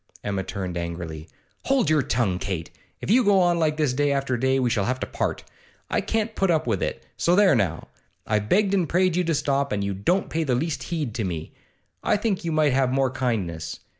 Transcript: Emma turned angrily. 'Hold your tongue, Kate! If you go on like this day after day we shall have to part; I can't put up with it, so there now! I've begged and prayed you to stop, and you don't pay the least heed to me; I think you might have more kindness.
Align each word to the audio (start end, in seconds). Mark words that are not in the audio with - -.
Emma 0.23 0.41
turned 0.43 0.77
angrily. 0.79 1.29
'Hold 1.65 1.87
your 1.87 2.01
tongue, 2.01 2.39
Kate! 2.39 2.71
If 3.01 3.11
you 3.11 3.23
go 3.23 3.39
on 3.39 3.59
like 3.59 3.77
this 3.77 3.93
day 3.93 4.11
after 4.11 4.35
day 4.35 4.57
we 4.57 4.67
shall 4.71 4.85
have 4.85 4.99
to 5.01 5.05
part; 5.05 5.43
I 5.91 6.01
can't 6.01 6.33
put 6.33 6.49
up 6.49 6.65
with 6.65 6.81
it, 6.81 7.05
so 7.17 7.35
there 7.35 7.53
now! 7.53 7.87
I've 8.25 8.49
begged 8.49 8.73
and 8.73 8.89
prayed 8.89 9.15
you 9.15 9.23
to 9.23 9.35
stop, 9.35 9.71
and 9.71 9.83
you 9.83 9.93
don't 9.93 10.31
pay 10.31 10.43
the 10.43 10.55
least 10.55 10.81
heed 10.81 11.13
to 11.13 11.23
me; 11.23 11.53
I 12.01 12.17
think 12.17 12.43
you 12.43 12.51
might 12.51 12.73
have 12.73 12.91
more 12.91 13.11
kindness. 13.11 13.79